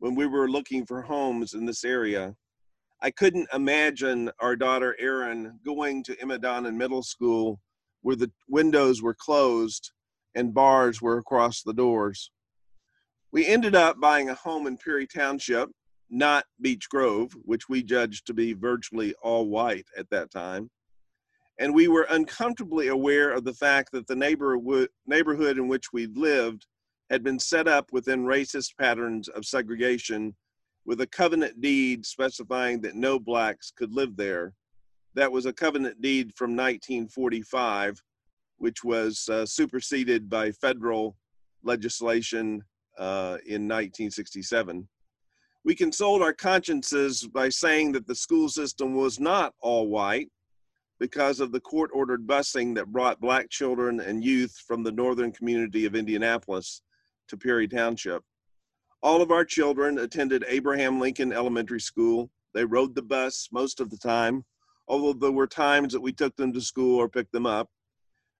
when 0.00 0.14
we 0.14 0.26
were 0.26 0.50
looking 0.50 0.84
for 0.84 1.00
homes 1.00 1.54
in 1.54 1.64
this 1.64 1.82
area. 1.82 2.34
I 3.00 3.10
couldn't 3.10 3.48
imagine 3.54 4.30
our 4.38 4.54
daughter 4.54 4.94
Erin 4.98 5.58
going 5.64 6.04
to 6.04 6.16
Imadon 6.16 6.70
Middle 6.74 7.02
School 7.02 7.58
where 8.02 8.16
the 8.16 8.30
windows 8.50 9.00
were 9.00 9.14
closed 9.14 9.92
and 10.34 10.52
bars 10.52 11.00
were 11.00 11.16
across 11.16 11.62
the 11.62 11.72
doors. 11.72 12.30
We 13.32 13.46
ended 13.46 13.74
up 13.74 13.98
buying 13.98 14.28
a 14.28 14.34
home 14.34 14.66
in 14.66 14.76
Perry 14.76 15.06
Township, 15.06 15.70
not 16.10 16.44
Beech 16.60 16.90
Grove, 16.90 17.32
which 17.44 17.66
we 17.66 17.82
judged 17.82 18.26
to 18.26 18.34
be 18.34 18.52
virtually 18.52 19.14
all 19.22 19.48
white 19.48 19.86
at 19.96 20.10
that 20.10 20.30
time. 20.30 20.70
And 21.58 21.74
we 21.74 21.88
were 21.88 22.06
uncomfortably 22.10 22.88
aware 22.88 23.30
of 23.32 23.44
the 23.44 23.54
fact 23.54 23.90
that 23.92 24.06
the 24.06 24.16
neighborhood, 24.16 24.90
neighborhood 25.06 25.56
in 25.56 25.66
which 25.66 25.94
we 25.94 26.06
lived 26.08 26.66
had 27.08 27.24
been 27.24 27.38
set 27.38 27.66
up 27.66 27.90
within 27.90 28.24
racist 28.24 28.76
patterns 28.78 29.28
of 29.28 29.46
segregation 29.46 30.34
with 30.84 31.00
a 31.00 31.06
covenant 31.06 31.58
deed 31.62 32.04
specifying 32.04 32.82
that 32.82 32.96
no 32.96 33.18
blacks 33.18 33.72
could 33.74 33.94
live 33.94 34.14
there. 34.14 34.52
That 35.14 35.32
was 35.32 35.46
a 35.46 35.52
covenant 35.54 36.02
deed 36.02 36.34
from 36.34 36.50
1945, 36.50 38.02
which 38.58 38.84
was 38.84 39.26
uh, 39.30 39.46
superseded 39.46 40.28
by 40.28 40.52
federal 40.52 41.16
legislation 41.62 42.62
uh, 42.98 43.38
in 43.46 43.68
1967. 43.68 44.88
We 45.64 45.74
consoled 45.74 46.22
our 46.22 46.32
consciences 46.32 47.26
by 47.26 47.48
saying 47.48 47.92
that 47.92 48.06
the 48.06 48.14
school 48.14 48.48
system 48.48 48.94
was 48.94 49.20
not 49.20 49.54
all 49.60 49.88
white 49.88 50.28
because 50.98 51.40
of 51.40 51.52
the 51.52 51.60
court 51.60 51.90
ordered 51.92 52.26
busing 52.26 52.74
that 52.74 52.92
brought 52.92 53.20
black 53.20 53.50
children 53.50 54.00
and 54.00 54.24
youth 54.24 54.56
from 54.66 54.82
the 54.82 54.92
northern 54.92 55.32
community 55.32 55.84
of 55.84 55.94
Indianapolis 55.94 56.82
to 57.28 57.36
Perry 57.36 57.68
Township. 57.68 58.22
All 59.02 59.20
of 59.20 59.32
our 59.32 59.44
children 59.44 59.98
attended 59.98 60.44
Abraham 60.46 61.00
Lincoln 61.00 61.32
Elementary 61.32 61.80
School. 61.80 62.30
They 62.54 62.64
rode 62.64 62.94
the 62.94 63.02
bus 63.02 63.48
most 63.50 63.80
of 63.80 63.90
the 63.90 63.96
time, 63.96 64.44
although 64.86 65.12
there 65.12 65.32
were 65.32 65.46
times 65.46 65.92
that 65.92 66.00
we 66.00 66.12
took 66.12 66.36
them 66.36 66.52
to 66.52 66.60
school 66.60 66.98
or 67.00 67.08
picked 67.08 67.32
them 67.32 67.46
up. 67.46 67.68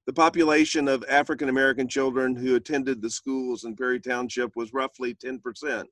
The 0.05 0.13
population 0.13 0.89
of 0.89 1.05
African 1.09 1.49
American 1.49 1.87
children 1.87 2.35
who 2.35 2.57
attended 2.57 3.01
the 3.01 3.11
schools 3.11 3.63
in 3.63 3.77
Perry 3.77 4.01
Township 4.01 4.57
was 4.57 4.73
roughly 4.73 5.15
10%. 5.15 5.85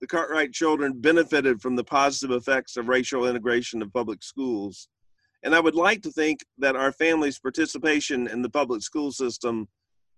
The 0.00 0.06
Cartwright 0.08 0.52
children 0.52 1.00
benefited 1.00 1.60
from 1.60 1.76
the 1.76 1.84
positive 1.84 2.36
effects 2.36 2.76
of 2.76 2.88
racial 2.88 3.28
integration 3.28 3.80
of 3.80 3.92
public 3.92 4.24
schools. 4.24 4.88
And 5.44 5.54
I 5.54 5.60
would 5.60 5.76
like 5.76 6.02
to 6.02 6.10
think 6.10 6.44
that 6.58 6.74
our 6.74 6.90
family's 6.90 7.38
participation 7.38 8.26
in 8.26 8.42
the 8.42 8.50
public 8.50 8.82
school 8.82 9.12
system 9.12 9.68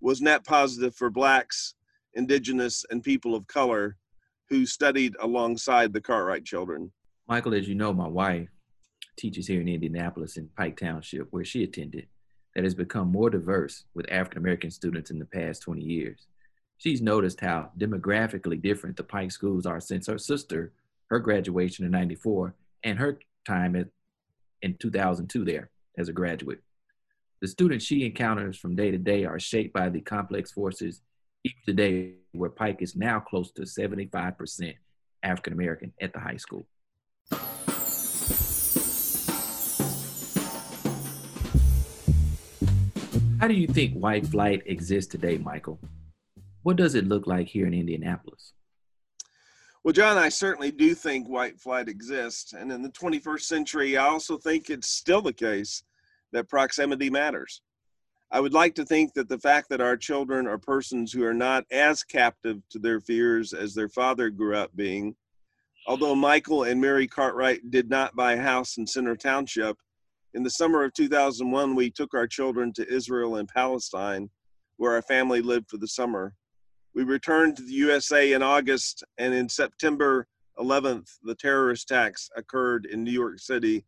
was 0.00 0.22
net 0.22 0.42
positive 0.44 0.94
for 0.94 1.10
Blacks, 1.10 1.74
Indigenous, 2.14 2.86
and 2.90 3.02
people 3.02 3.34
of 3.34 3.46
color 3.46 3.96
who 4.48 4.64
studied 4.64 5.14
alongside 5.20 5.92
the 5.92 6.00
Cartwright 6.00 6.46
children. 6.46 6.90
Michael, 7.28 7.52
as 7.52 7.68
you 7.68 7.74
know, 7.74 7.92
my 7.92 8.08
wife 8.08 8.48
teaches 9.18 9.46
here 9.46 9.60
in 9.60 9.68
Indianapolis 9.68 10.38
in 10.38 10.48
Pike 10.56 10.78
Township, 10.78 11.26
where 11.30 11.44
she 11.44 11.62
attended 11.62 12.06
that 12.60 12.64
has 12.64 12.74
become 12.74 13.10
more 13.10 13.30
diverse 13.30 13.84
with 13.94 14.12
African 14.12 14.36
American 14.36 14.70
students 14.70 15.10
in 15.10 15.18
the 15.18 15.24
past 15.24 15.62
20 15.62 15.80
years. 15.80 16.26
She's 16.76 17.00
noticed 17.00 17.40
how 17.40 17.70
demographically 17.78 18.60
different 18.60 18.98
the 18.98 19.02
Pike 19.02 19.30
schools 19.30 19.64
are 19.64 19.80
since 19.80 20.08
her 20.08 20.18
sister, 20.18 20.70
her 21.08 21.20
graduation 21.20 21.86
in 21.86 21.90
94, 21.90 22.54
and 22.84 22.98
her 22.98 23.18
time 23.46 23.76
at, 23.76 23.86
in 24.60 24.74
2002 24.74 25.42
there 25.42 25.70
as 25.96 26.10
a 26.10 26.12
graduate. 26.12 26.60
The 27.40 27.48
students 27.48 27.86
she 27.86 28.04
encounters 28.04 28.58
from 28.58 28.76
day 28.76 28.90
to 28.90 28.98
day 28.98 29.24
are 29.24 29.40
shaped 29.40 29.72
by 29.72 29.88
the 29.88 30.02
complex 30.02 30.52
forces 30.52 31.00
each 31.42 31.56
today, 31.64 32.12
where 32.32 32.50
Pike 32.50 32.82
is 32.82 32.94
now 32.94 33.20
close 33.20 33.50
to 33.52 33.62
75% 33.62 34.74
African 35.22 35.54
American 35.54 35.94
at 35.98 36.12
the 36.12 36.20
high 36.20 36.36
school. 36.36 36.66
How 43.40 43.48
do 43.48 43.54
you 43.54 43.66
think 43.66 43.94
white 43.94 44.26
flight 44.26 44.62
exists 44.66 45.10
today, 45.10 45.38
Michael? 45.38 45.80
What 46.62 46.76
does 46.76 46.94
it 46.94 47.08
look 47.08 47.26
like 47.26 47.46
here 47.46 47.66
in 47.66 47.72
Indianapolis? 47.72 48.52
Well, 49.82 49.94
John, 49.94 50.18
I 50.18 50.28
certainly 50.28 50.70
do 50.70 50.94
think 50.94 51.26
white 51.26 51.58
flight 51.58 51.88
exists. 51.88 52.52
And 52.52 52.70
in 52.70 52.82
the 52.82 52.90
21st 52.90 53.40
century, 53.40 53.96
I 53.96 54.08
also 54.08 54.36
think 54.36 54.68
it's 54.68 54.88
still 54.88 55.22
the 55.22 55.32
case 55.32 55.82
that 56.32 56.50
proximity 56.50 57.08
matters. 57.08 57.62
I 58.30 58.40
would 58.40 58.52
like 58.52 58.74
to 58.74 58.84
think 58.84 59.14
that 59.14 59.30
the 59.30 59.38
fact 59.38 59.70
that 59.70 59.80
our 59.80 59.96
children 59.96 60.46
are 60.46 60.58
persons 60.58 61.10
who 61.10 61.24
are 61.24 61.32
not 61.32 61.64
as 61.70 62.02
captive 62.02 62.60
to 62.68 62.78
their 62.78 63.00
fears 63.00 63.54
as 63.54 63.74
their 63.74 63.88
father 63.88 64.28
grew 64.28 64.54
up 64.54 64.76
being, 64.76 65.16
although 65.86 66.14
Michael 66.14 66.64
and 66.64 66.78
Mary 66.78 67.06
Cartwright 67.06 67.70
did 67.70 67.88
not 67.88 68.14
buy 68.14 68.34
a 68.34 68.42
house 68.42 68.76
in 68.76 68.86
Center 68.86 69.16
Township, 69.16 69.78
in 70.34 70.42
the 70.42 70.50
summer 70.50 70.84
of 70.84 70.92
2001, 70.94 71.74
we 71.74 71.90
took 71.90 72.14
our 72.14 72.26
children 72.26 72.72
to 72.74 72.88
Israel 72.88 73.36
and 73.36 73.48
Palestine, 73.48 74.30
where 74.76 74.92
our 74.92 75.02
family 75.02 75.42
lived 75.42 75.68
for 75.68 75.76
the 75.76 75.88
summer. 75.88 76.34
We 76.94 77.02
returned 77.02 77.56
to 77.56 77.62
the 77.62 77.72
USA 77.72 78.32
in 78.32 78.42
August, 78.42 79.04
and 79.18 79.34
in 79.34 79.48
September 79.48 80.26
11th, 80.58 81.08
the 81.22 81.34
terrorist 81.34 81.90
attacks 81.90 82.30
occurred 82.36 82.86
in 82.86 83.02
New 83.02 83.10
York 83.10 83.38
City 83.40 83.84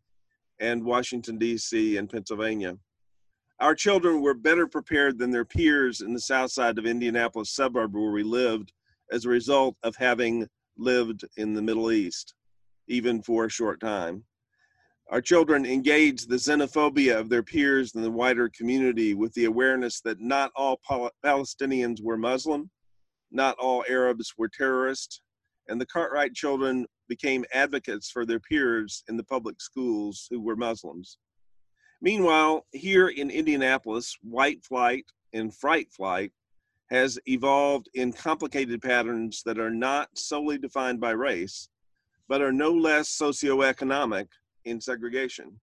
and 0.59 0.85
Washington, 0.85 1.39
D.C., 1.39 1.97
and 1.97 2.11
Pennsylvania. 2.11 2.77
Our 3.61 3.75
children 3.75 4.21
were 4.21 4.35
better 4.35 4.67
prepared 4.67 5.19
than 5.19 5.31
their 5.31 5.45
peers 5.45 6.01
in 6.01 6.13
the 6.13 6.21
south 6.21 6.51
side 6.51 6.79
of 6.79 6.87
Indianapolis 6.87 7.51
suburb 7.51 7.95
where 7.95 8.11
we 8.11 8.25
lived 8.25 8.73
as 9.13 9.25
a 9.25 9.29
result 9.29 9.77
of 9.85 9.95
having 9.97 10.49
lived 10.77 11.25
in 11.37 11.55
the 11.55 11.63
Middle 11.63 11.93
East, 11.93 12.35
even 12.89 13.23
for 13.23 13.45
a 13.45 13.51
short 13.51 13.79
time. 13.79 14.25
Our 15.11 15.21
children 15.21 15.67
engage 15.67 16.27
the 16.27 16.37
xenophobia 16.37 17.19
of 17.19 17.29
their 17.29 17.43
peers 17.43 17.95
in 17.95 18.03
the 18.03 18.11
wider 18.11 18.49
community 18.49 19.13
with 19.15 19.35
the 19.35 19.45
awareness 19.45 20.01
that 20.03 20.21
not 20.21 20.51
all 20.57 20.81
Palestinians 21.23 22.03
were 22.03 22.17
Muslim, 22.17 22.71
not 23.31 23.57
all 23.59 23.85
Arabs 23.89 24.33
were 24.39 24.49
terrorists, 24.49 25.21
and 25.69 25.81
the 25.81 25.87
Cartwright 25.87 26.35
children 26.35 26.87
became 27.09 27.45
advocates 27.53 28.11
for 28.11 28.25
their 28.25 28.41
peers 28.41 29.05
in 29.09 29.17
the 29.17 29.25
public 29.25 29.61
schools 29.61 30.29
who 30.31 30.41
were 30.41 30.57
Muslims. 30.57 31.19
Meanwhile, 32.01 32.67
here 32.73 33.09
in 33.09 33.31
Indianapolis, 33.31 34.17
white 34.23 34.65
flight 34.65 35.05
and 35.33 35.55
fright 35.55 35.93
flight 35.93 36.33
has 36.91 37.19
evolved 37.27 37.89
in 37.95 38.13
complicated 38.13 38.83
patterns 38.83 39.43
that 39.45 39.59
are 39.59 39.71
not 39.71 40.09
solely 40.15 40.59
defined 40.59 41.01
by 41.01 41.11
race, 41.11 41.69
but 42.29 42.43
are 42.43 42.53
no 42.53 42.73
less 42.73 43.09
socioeconomic 43.09 44.27
in 44.65 44.81
segregation. 44.81 45.61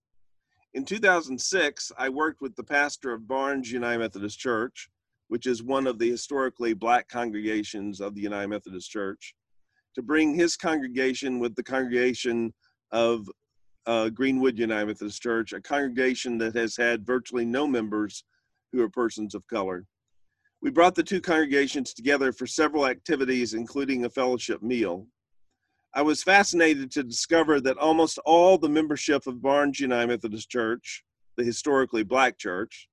In 0.74 0.86
2006, 0.86 1.92
I 1.98 2.10
worked 2.10 2.42
with 2.42 2.56
the 2.56 2.64
pastor 2.64 3.12
of 3.12 3.28
Barnes 3.28 3.72
United 3.72 4.00
Methodist 4.00 4.38
Church, 4.38 4.90
which 5.28 5.48
is 5.48 5.64
one 5.64 5.88
of 5.88 5.98
the 5.98 6.10
historically 6.10 6.74
black 6.74 7.08
congregations 7.08 8.02
of 8.02 8.14
the 8.14 8.22
United 8.22 8.48
Methodist 8.48 8.90
Church, 8.90 9.34
to 9.96 10.02
bring 10.02 10.36
his 10.36 10.56
congregation 10.56 11.40
with 11.40 11.56
the 11.56 11.64
congregation 11.64 12.54
of 12.92 13.28
uh, 13.86 14.10
Greenwood 14.10 14.60
United 14.60 14.86
Methodist 14.86 15.22
Church, 15.22 15.54
a 15.54 15.62
congregation 15.62 16.38
that 16.38 16.56
has 16.56 16.78
had 16.78 17.06
virtually 17.06 17.46
no 17.46 17.66
members 17.66 18.24
who 18.72 18.82
are 18.84 18.90
persons 18.90 19.34
of 19.34 19.48
color. 19.48 19.86
We 20.62 20.70
brought 20.70 20.94
the 20.94 21.04
two 21.04 21.22
congregations 21.22 21.94
together 21.94 22.32
for 22.32 22.46
several 22.46 22.86
activities, 22.86 23.54
including 23.54 24.06
a 24.06 24.10
fellowship 24.10 24.62
meal. 24.62 25.08
I 25.94 26.04
was 26.04 26.22
fascinated 26.22 26.92
to 26.92 27.04
discover 27.04 27.60
that 27.62 27.78
almost 27.78 28.20
all 28.20 28.58
the 28.58 28.70
membership 28.70 29.26
of 29.26 29.42
Barnes 29.42 29.80
United 29.80 30.08
Methodist 30.08 30.50
Church, 30.50 31.04
the 31.36 31.44
historically 31.44 32.04
black 32.04 32.38
church, 32.38 32.88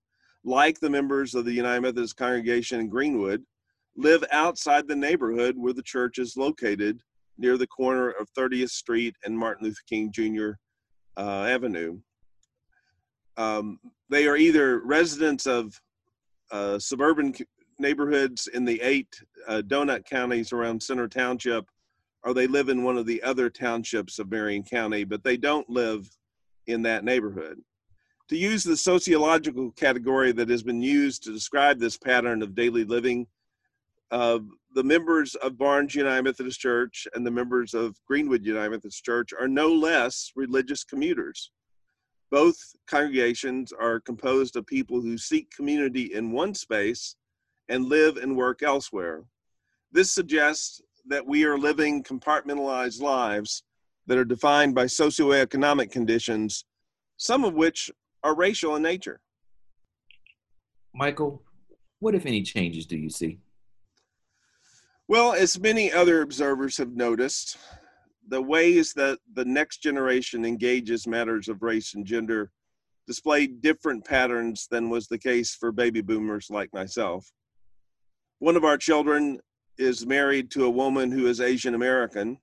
like 0.45 0.81
the 0.81 0.89
members 0.89 1.35
of 1.35 1.45
the 1.45 1.53
United 1.53 1.83
Methodist 1.83 2.17
congregation 2.17 2.81
in 2.81 2.89
Greenwood, 2.89 3.43
live 3.97 4.25
outside 4.33 4.89
the 4.89 4.97
neighborhood 4.97 5.57
where 5.59 5.75
the 5.75 5.83
church 5.83 6.19
is 6.19 6.37
located 6.37 7.01
near 7.39 7.59
the 7.59 7.67
corner 7.67 8.11
of 8.11 8.33
30th 8.33 8.71
Street 8.71 9.15
and 9.25 9.37
Martin 9.37 9.67
Luther 9.67 9.83
King 9.89 10.11
Jr. 10.11 10.53
Uh, 11.19 11.45
Avenue. 11.45 11.99
Um, 13.37 13.79
they 14.09 14.27
are 14.27 14.37
either 14.37 14.81
residents 14.81 15.47
of 15.47 15.79
uh, 16.51 16.79
suburban 16.79 17.35
neighborhoods 17.79 18.47
in 18.47 18.65
the 18.65 18.81
eight 18.81 19.09
uh, 19.49 19.63
donut 19.67 20.07
counties 20.07 20.53
around 20.53 20.83
Center 20.83 21.09
Township, 21.09 21.67
or 22.27 22.35
they 22.35 22.49
live 22.49 22.69
in 22.69 22.83
one 22.83 22.99
of 22.99 23.07
the 23.07 23.23
other 23.23 23.49
townships 23.49 24.19
of 24.19 24.33
Marion 24.33 24.65
County, 24.65 25.05
but 25.05 25.23
they 25.23 25.37
don't 25.37 25.71
live 25.71 26.11
in 26.67 26.83
that 26.83 27.05
neighborhood. 27.05 27.61
To 28.31 28.37
use 28.37 28.65
the 28.65 28.77
sociological 28.77 29.71
category 29.71 30.33
that 30.33 30.49
has 30.49 30.65
been 30.65 30.83
used 30.83 31.23
to 31.23 31.33
describe 31.33 31.79
this 31.79 31.97
pattern 31.97 32.43
of 32.43 32.57
daily 32.57 32.85
living, 32.85 33.29
uh, 34.11 34.41
the 34.75 34.83
members 34.83 35.37
of 35.37 35.57
Barnes 35.57 35.95
United 35.95 36.23
Methodist 36.23 36.59
Church 36.59 37.07
and 37.15 37.25
the 37.25 37.31
members 37.31 37.75
of 37.75 37.97
Greenwood 38.09 38.45
United 38.45 38.71
Methodist 38.71 39.05
Church 39.05 39.33
are 39.39 39.47
no 39.47 39.69
less 39.69 40.33
religious 40.35 40.83
commuters. 40.83 41.53
Both 42.33 42.59
congregations 42.89 43.73
are 43.73 44.01
composed 44.01 44.57
of 44.57 44.67
people 44.67 45.01
who 45.01 45.17
seek 45.17 45.55
community 45.55 46.13
in 46.13 46.33
one 46.33 46.55
space 46.55 47.15
and 47.69 47.85
live 47.85 48.17
and 48.17 48.37
work 48.37 48.65
elsewhere. 48.65 49.23
This 49.93 50.11
suggests 50.11 50.81
that 51.09 51.27
we 51.27 51.45
are 51.45 51.59
living 51.59 52.03
compartmentalized 52.03 53.01
lives 53.01 53.63
that 54.07 54.19
are 54.19 54.25
defined 54.25 54.75
by 54.75 54.85
socioeconomic 54.85 55.91
conditions, 55.91 56.65
some 57.17 57.45
of 57.45 57.55
which 57.55 57.91
are 58.23 58.35
racial 58.35 58.77
in 58.77 58.83
nature. 58.83 59.21
Michael, 60.95 61.43
what, 61.99 62.15
if 62.15 62.27
any, 62.27 62.43
changes 62.43 62.87
do 62.87 62.97
you 62.97 63.11
see? 63.11 63.39
Well, 65.09 65.33
as 65.33 65.59
many 65.59 65.93
other 65.93 66.23
observers 66.23 66.77
have 66.79 66.97
noticed, 66.97 67.57
the 68.29 68.43
ways 68.43 68.93
that 68.95 69.19
the 69.35 69.45
next 69.45 69.79
generation 69.79 70.45
engages 70.45 71.07
matters 71.07 71.49
of 71.49 71.63
race 71.63 71.95
and 71.95 72.05
gender 72.05 72.51
display 73.07 73.47
different 73.47 74.05
patterns 74.05 74.67
than 74.69 74.91
was 74.91 75.07
the 75.07 75.19
case 75.19 75.55
for 75.55 75.71
baby 75.71 76.01
boomers 76.01 76.51
like 76.51 76.73
myself. 76.73 77.31
One 78.41 78.57
of 78.57 78.65
our 78.65 78.77
children 78.77 79.39
is 79.79 80.07
married 80.07 80.51
to 80.51 80.65
a 80.65 80.71
woman 80.71 81.11
who 81.11 81.27
is 81.27 81.41
Asian 81.41 81.75
American. 81.75 82.39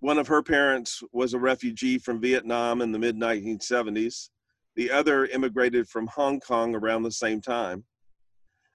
One 0.00 0.18
of 0.18 0.28
her 0.28 0.42
parents 0.42 1.02
was 1.12 1.34
a 1.34 1.38
refugee 1.38 1.98
from 1.98 2.20
Vietnam 2.20 2.82
in 2.82 2.92
the 2.92 2.98
mid 2.98 3.16
1970s. 3.16 4.30
The 4.76 4.90
other 4.90 5.26
immigrated 5.26 5.88
from 5.88 6.06
Hong 6.08 6.40
Kong 6.40 6.74
around 6.74 7.02
the 7.02 7.12
same 7.12 7.40
time. 7.40 7.84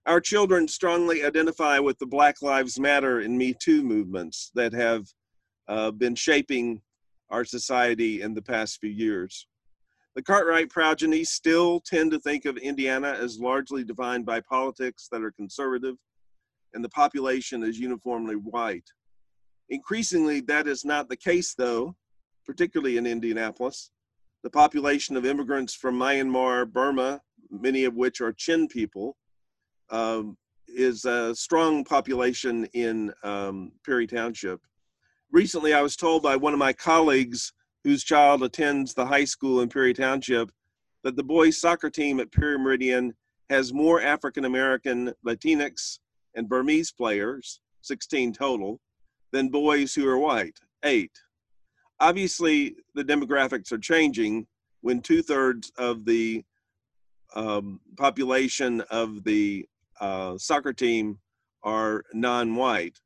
Our 0.06 0.22
children 0.22 0.68
strongly 0.68 1.24
identify 1.24 1.80
with 1.80 1.98
the 1.98 2.06
Black 2.06 2.42
Lives 2.42 2.80
Matter 2.80 3.22
and 3.22 3.38
Me 3.38 3.56
Too 3.60 3.82
movements 3.82 4.52
that 4.54 4.72
have 4.74 5.08
uh, 5.68 5.92
been 5.92 6.14
shaping 6.14 6.82
our 7.32 7.44
society 7.44 8.22
in 8.22 8.36
the 8.36 8.42
past 8.42 8.80
few 8.80 8.92
years. 8.92 9.48
The 10.16 10.22
Cartwright 10.22 10.70
progeny 10.70 11.24
still 11.24 11.82
tend 11.82 12.12
to 12.12 12.20
think 12.20 12.46
of 12.46 12.58
Indiana 12.58 13.18
as 13.20 13.40
largely 13.40 13.84
defined 13.84 14.26
by 14.26 14.42
politics 14.42 15.08
that 15.12 15.24
are 15.24 15.32
conservative 15.32 15.96
and 16.76 16.84
the 16.84 16.90
population 16.90 17.64
is 17.64 17.80
uniformly 17.80 18.36
white. 18.36 18.88
Increasingly, 19.70 20.42
that 20.42 20.68
is 20.68 20.86
not 20.86 21.10
the 21.10 21.16
case, 21.16 21.56
though, 21.56 21.96
particularly 22.46 22.98
in 22.98 23.08
Indianapolis. 23.08 23.90
The 24.44 24.50
population 24.52 25.18
of 25.18 25.26
immigrants 25.26 25.74
from 25.74 25.98
Myanmar, 25.98 26.72
Burma, 26.72 27.22
many 27.50 27.86
of 27.86 27.96
which 27.96 28.22
are 28.22 28.34
Chin 28.34 28.68
people, 28.68 29.18
um, 29.90 30.38
is 30.68 31.06
a 31.06 31.34
strong 31.34 31.84
population 31.84 32.66
in 32.74 33.12
um, 33.24 33.72
Perry 33.84 34.06
Township. 34.06 34.60
Recently, 35.32 35.74
I 35.74 35.82
was 35.82 35.96
told 35.96 36.22
by 36.22 36.36
one 36.36 36.54
of 36.54 36.60
my 36.60 36.74
colleagues 36.74 37.54
whose 37.84 38.04
child 38.04 38.44
attends 38.44 38.94
the 38.94 39.06
high 39.06 39.26
school 39.26 39.62
in 39.62 39.70
Perry 39.70 39.94
Township 39.94 40.52
that 41.04 41.16
the 41.16 41.24
boys' 41.24 41.60
soccer 41.60 41.90
team 41.90 42.20
at 42.20 42.32
Perry 42.32 42.60
Meridian 42.60 43.14
has 43.50 43.74
more 43.74 44.02
African 44.02 44.46
American, 44.46 45.14
Latinx, 45.26 46.00
and 46.36 46.50
Burmese 46.50 46.92
players, 46.92 47.60
16 47.82 48.34
total, 48.34 48.80
than 49.32 49.50
boys 49.50 49.94
who 49.94 50.08
are 50.08 50.18
white, 50.18 50.58
eight. 50.84 51.12
Obviously, 52.00 52.76
the 52.94 53.04
demographics 53.04 53.72
are 53.72 53.78
changing 53.78 54.48
when 54.82 55.02
two 55.02 55.22
thirds 55.22 55.72
of 55.78 56.06
the 56.06 56.44
um, 57.36 57.80
population 57.98 58.82
of 58.90 59.24
the 59.24 59.66
uh, 60.00 60.38
soccer 60.38 60.74
team 60.74 61.20
are 61.64 62.04
non 62.14 62.56
white. 62.56 63.00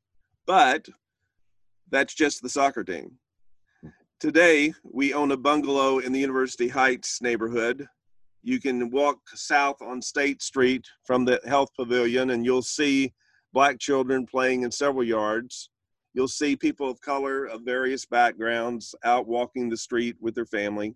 But 0.46 0.88
that's 1.90 2.14
just 2.14 2.42
the 2.42 2.48
soccer 2.48 2.84
team. 2.84 3.12
Today, 4.20 4.74
we 4.84 5.14
own 5.14 5.32
a 5.32 5.36
bungalow 5.36 5.98
in 5.98 6.12
the 6.12 6.20
University 6.20 6.68
Heights 6.68 7.22
neighborhood. 7.22 7.86
You 8.42 8.58
can 8.60 8.90
walk 8.90 9.18
south 9.34 9.82
on 9.82 10.00
State 10.00 10.42
Street 10.42 10.86
from 11.04 11.24
the 11.24 11.40
health 11.46 11.68
pavilion 11.76 12.30
and 12.30 12.44
you'll 12.44 12.62
see 12.62 13.12
black 13.52 13.78
children 13.78 14.26
playing 14.26 14.62
in 14.62 14.70
several 14.70 15.04
yards. 15.04 15.70
You'll 16.14 16.28
see 16.28 16.56
people 16.56 16.88
of 16.88 17.00
color 17.00 17.44
of 17.44 17.62
various 17.62 18.06
backgrounds 18.06 18.94
out 19.04 19.28
walking 19.28 19.68
the 19.68 19.76
street 19.76 20.16
with 20.20 20.34
their 20.34 20.46
family. 20.46 20.94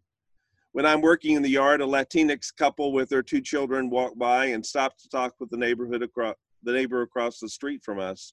When 0.72 0.86
I'm 0.86 1.02
working 1.02 1.36
in 1.36 1.42
the 1.42 1.50
yard, 1.50 1.80
a 1.82 1.86
Latinx 1.86 2.54
couple 2.56 2.92
with 2.92 3.08
their 3.08 3.22
two 3.22 3.40
children 3.40 3.90
walk 3.90 4.18
by 4.18 4.46
and 4.46 4.64
stop 4.64 4.96
to 4.98 5.08
talk 5.08 5.34
with 5.38 5.50
the 5.50 5.56
neighborhood 5.56 6.02
across 6.02 6.34
the 6.64 6.72
neighbor 6.72 7.02
across 7.02 7.38
the 7.38 7.48
street 7.48 7.82
from 7.84 8.00
us. 8.00 8.32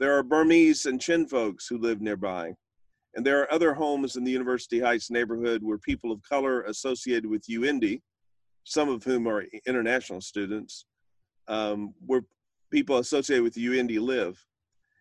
There 0.00 0.16
are 0.16 0.22
Burmese 0.22 0.86
and 0.86 0.98
Chin 0.98 1.28
folks 1.28 1.66
who 1.66 1.76
live 1.76 2.00
nearby. 2.00 2.54
And 3.14 3.24
there 3.24 3.40
are 3.42 3.52
other 3.52 3.74
homes 3.74 4.16
in 4.16 4.24
the 4.24 4.30
University 4.30 4.80
Heights 4.80 5.10
neighborhood 5.10 5.62
where 5.62 5.78
people 5.78 6.10
of 6.10 6.22
color 6.22 6.62
associated 6.62 7.28
with 7.28 7.46
UIndy, 7.46 8.00
some 8.64 8.88
of 8.88 9.02
whom 9.04 9.26
are 9.26 9.44
international 9.66 10.20
students, 10.20 10.84
um, 11.48 11.94
where 12.06 12.22
people 12.70 12.98
associated 12.98 13.42
with 13.42 13.54
UIndy 13.54 14.00
live. 14.00 14.38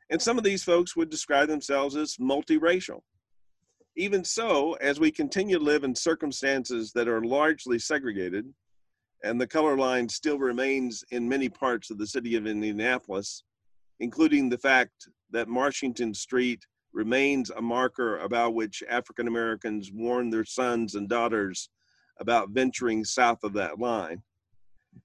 And 0.10 0.22
some 0.22 0.38
of 0.38 0.43
these 0.43 0.63
folks 0.63 0.95
would 0.95 1.10
describe 1.10 1.48
themselves 1.48 1.95
as 1.95 2.17
multiracial. 2.17 3.02
Even 3.95 4.24
so, 4.24 4.74
as 4.76 5.00
we 5.00 5.12
continue 5.12 5.60
to 5.60 5.63
live 5.63 5.84
in 5.84 5.93
circumstances 5.93 6.91
that 6.93 7.08
are 7.08 7.24
largely 7.24 7.78
segregated, 7.78 8.45
and 9.24 9.39
the 9.39 9.48
color 9.48 9.78
line 9.78 10.08
still 10.08 10.39
remains 10.39 11.04
in 11.12 11.28
many 11.28 11.50
parts 11.50 11.91
of 11.91 11.98
the 11.98 12.08
city 12.08 12.36
of 12.36 12.48
Indianapolis, 12.48 13.43
including 14.00 14.50
the 14.50 14.58
fact 14.58 15.10
that 15.32 15.50
Washington 15.50 16.13
Street 16.13 16.65
remains 16.93 17.50
a 17.52 17.62
marker 17.62 18.17
about 18.19 18.56
which 18.56 18.82
African 18.89 19.28
Americans 19.28 19.91
warn 19.93 20.30
their 20.30 20.45
sons 20.45 20.95
and 20.95 21.10
daughters 21.10 21.69
about 22.20 22.50
venturing 22.50 23.04
south 23.04 23.44
of 23.44 23.54
that 23.54 23.80
line. 23.80 24.22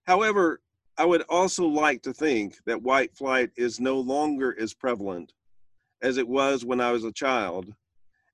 However, 0.07 0.61
I 0.97 1.05
would 1.05 1.23
also 1.29 1.67
like 1.67 2.03
to 2.03 2.13
think 2.13 2.57
that 2.67 2.83
white 2.83 3.17
flight 3.17 3.51
is 3.57 3.81
no 3.81 3.99
longer 3.99 4.57
as 4.59 4.75
prevalent 4.75 5.33
as 6.03 6.19
it 6.19 6.29
was 6.29 6.65
when 6.65 6.81
I 6.81 6.93
was 6.93 7.05
a 7.05 7.13
child, 7.13 7.73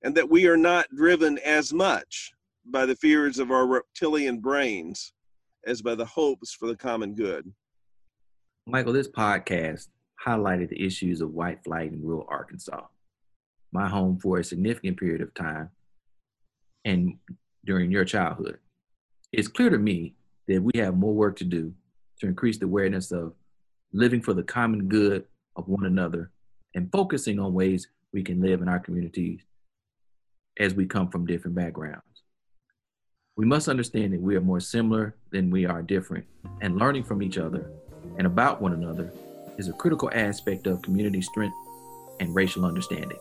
and 0.03 0.15
that 0.15 0.29
we 0.29 0.47
are 0.47 0.57
not 0.57 0.87
driven 0.95 1.39
as 1.39 1.73
much 1.73 2.33
by 2.67 2.85
the 2.85 2.97
fears 2.97 3.39
of 3.39 3.51
our 3.51 3.67
reptilian 3.67 4.41
brains 4.41 5.13
as 5.67 5.81
by 5.81 5.95
the 5.95 6.05
hopes 6.05 6.53
for 6.53 6.67
the 6.67 6.77
common 6.77 7.15
good. 7.15 7.51
Michael, 8.67 8.93
this 8.93 9.09
podcast 9.09 9.89
highlighted 10.25 10.69
the 10.69 10.85
issues 10.85 11.21
of 11.21 11.33
white 11.33 11.63
flight 11.65 11.93
in 11.93 12.03
rural 12.03 12.27
Arkansas, 12.29 12.83
my 13.73 13.89
home 13.89 14.19
for 14.19 14.39
a 14.39 14.45
significant 14.45 14.99
period 14.99 15.23
of 15.23 15.33
time 15.35 15.71
and 16.85 17.15
during 17.65 17.91
your 17.91 18.05
childhood. 18.05 18.59
It's 19.33 19.49
clear 19.49 19.71
to 19.71 19.79
me 19.79 20.15
that 20.49 20.63
we 20.63 20.73
have 20.81 20.97
more 20.97 21.15
work 21.15 21.37
to 21.37 21.45
do 21.45 21.73
to 22.19 22.27
increase 22.27 22.59
the 22.59 22.67
awareness 22.67 23.13
of 23.13 23.35
living 23.93 24.21
for 24.21 24.35
the 24.35 24.43
common 24.43 24.89
good 24.89 25.25
of 25.57 25.69
one 25.69 25.87
another 25.87 26.31
and 26.75 26.91
focusing 26.91 27.39
on 27.39 27.55
ways 27.55 27.89
we 28.13 28.23
can 28.23 28.41
live 28.41 28.61
in 28.61 28.69
our 28.69 28.81
communities 28.81 29.41
as 30.59 30.75
we 30.75 30.85
come 30.85 31.09
from 31.09 31.27
different 31.27 31.55
backgrounds. 31.55 32.03
We 33.37 33.47
must 33.47 33.69
understand 33.69 34.13
that 34.13 34.21
we 34.21 34.35
are 34.35 34.41
more 34.41 34.61
similar 34.61 35.17
than 35.31 35.51
we 35.51 35.65
are 35.65 35.81
different, 35.81 36.27
and 36.61 36.77
learning 36.77 37.05
from 37.05 37.23
each 37.23 37.39
other 37.39 37.71
and 38.19 38.27
about 38.27 38.61
one 38.61 38.73
another 38.73 39.13
is 39.59 39.69
a 39.69 39.73
critical 39.75 40.11
aspect 40.13 40.67
of 40.67 40.83
community 40.83 41.23
strength 41.23 41.55
and 42.19 42.35
racial 42.35 42.65
understanding. 42.65 43.19